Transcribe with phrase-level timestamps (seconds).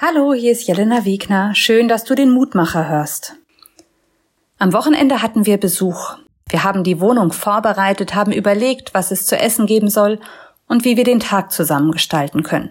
[0.00, 1.56] Hallo, hier ist Jelena Wegner.
[1.56, 3.34] Schön, dass du den Mutmacher hörst.
[4.56, 6.18] Am Wochenende hatten wir Besuch.
[6.48, 10.20] Wir haben die Wohnung vorbereitet, haben überlegt, was es zu essen geben soll
[10.68, 12.70] und wie wir den Tag zusammen gestalten können.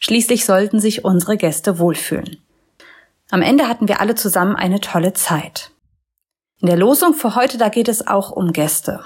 [0.00, 2.42] Schließlich sollten sich unsere Gäste wohlfühlen.
[3.30, 5.70] Am Ende hatten wir alle zusammen eine tolle Zeit.
[6.60, 9.04] In der Losung für heute, da geht es auch um Gäste.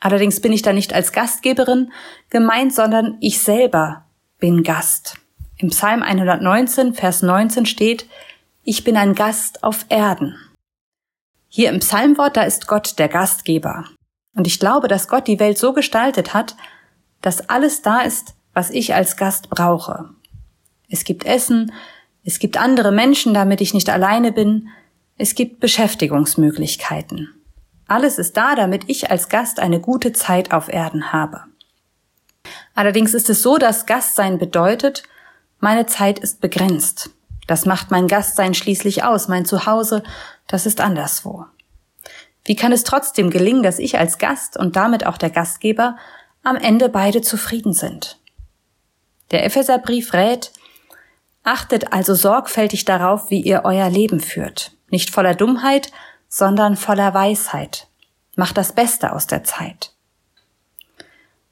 [0.00, 1.92] Allerdings bin ich da nicht als Gastgeberin
[2.30, 4.06] gemeint, sondern ich selber
[4.38, 5.18] bin Gast.
[5.56, 8.08] Im Psalm 119, Vers 19 steht,
[8.64, 10.36] ich bin ein Gast auf Erden.
[11.48, 13.84] Hier im Psalmwort, da ist Gott der Gastgeber.
[14.34, 16.56] Und ich glaube, dass Gott die Welt so gestaltet hat,
[17.22, 20.10] dass alles da ist, was ich als Gast brauche.
[20.88, 21.72] Es gibt Essen,
[22.24, 24.68] es gibt andere Menschen, damit ich nicht alleine bin,
[25.16, 27.32] es gibt Beschäftigungsmöglichkeiten.
[27.86, 31.44] Alles ist da, damit ich als Gast eine gute Zeit auf Erden habe.
[32.74, 35.04] Allerdings ist es so, dass Gastsein bedeutet,
[35.60, 37.10] meine Zeit ist begrenzt.
[37.46, 39.28] Das macht mein Gastsein schließlich aus.
[39.28, 40.02] Mein Zuhause,
[40.46, 41.46] das ist anderswo.
[42.44, 45.96] Wie kann es trotzdem gelingen, dass ich als Gast und damit auch der Gastgeber
[46.42, 48.18] am Ende beide zufrieden sind?
[49.30, 50.52] Der Epheserbrief rät,
[51.42, 54.72] achtet also sorgfältig darauf, wie ihr euer Leben führt.
[54.88, 55.90] Nicht voller Dummheit,
[56.28, 57.88] sondern voller Weisheit.
[58.36, 59.92] Macht das Beste aus der Zeit.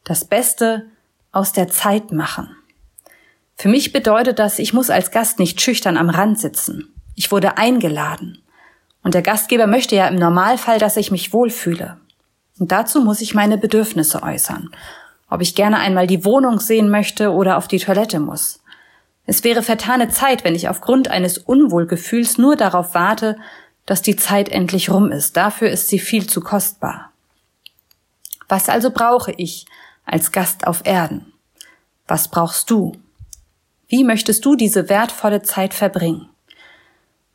[0.05, 0.87] Das Beste
[1.31, 2.57] aus der Zeit machen.
[3.57, 6.93] Für mich bedeutet das, ich muss als Gast nicht schüchtern am Rand sitzen.
[7.15, 8.39] Ich wurde eingeladen.
[9.03, 11.99] Und der Gastgeber möchte ja im Normalfall, dass ich mich wohlfühle.
[12.59, 14.71] Und dazu muss ich meine Bedürfnisse äußern.
[15.29, 18.61] Ob ich gerne einmal die Wohnung sehen möchte oder auf die Toilette muss.
[19.27, 23.37] Es wäre vertane Zeit, wenn ich aufgrund eines Unwohlgefühls nur darauf warte,
[23.87, 25.37] dass die Zeit endlich rum ist.
[25.37, 27.13] Dafür ist sie viel zu kostbar.
[28.49, 29.67] Was also brauche ich
[30.05, 31.33] als Gast auf Erden?
[32.07, 32.93] Was brauchst du?
[33.93, 36.31] Wie möchtest du diese wertvolle Zeit verbringen?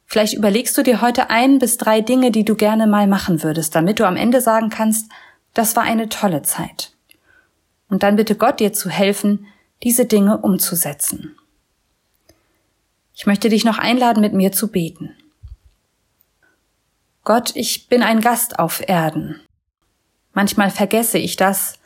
[0.08, 3.76] Vielleicht überlegst du dir heute ein bis drei Dinge, die du gerne mal machen würdest,
[3.76, 5.12] damit du am Ende sagen kannst,
[5.54, 6.94] das war eine tolle Zeit.
[7.90, 9.46] Und dann bitte Gott dir zu helfen,
[9.84, 11.38] diese Dinge umzusetzen.
[13.14, 15.16] Ich möchte dich noch einladen, mit mir zu beten.
[17.24, 19.40] Gott, ich bin ein Gast auf Erden.
[20.34, 21.78] Manchmal vergesse ich das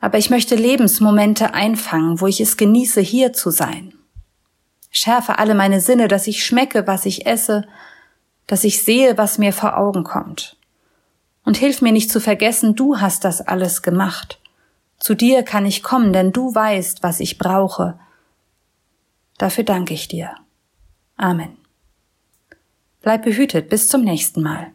[0.00, 3.94] aber ich möchte Lebensmomente einfangen, wo ich es genieße, hier zu sein.
[4.90, 7.68] Schärfe alle meine Sinne, dass ich schmecke, was ich esse,
[8.46, 10.56] dass ich sehe, was mir vor Augen kommt.
[11.44, 14.40] Und hilf mir nicht zu vergessen, du hast das alles gemacht.
[14.98, 17.98] Zu dir kann ich kommen, denn du weißt, was ich brauche.
[19.38, 20.34] Dafür danke ich dir.
[21.16, 21.56] Amen.
[23.02, 24.72] Bleib behütet bis zum nächsten Mal.